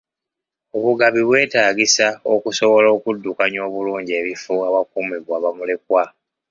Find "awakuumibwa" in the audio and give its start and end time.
4.67-5.35